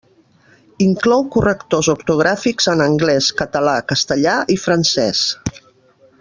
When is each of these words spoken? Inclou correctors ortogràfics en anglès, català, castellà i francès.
Inclou 0.85 1.25
correctors 1.35 1.89
ortogràfics 1.93 2.69
en 2.73 2.81
anglès, 2.87 3.29
català, 3.43 3.77
castellà 3.93 4.35
i 4.57 4.57
francès. 4.65 5.25